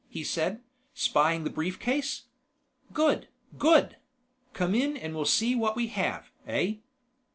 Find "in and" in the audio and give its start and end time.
4.73-5.13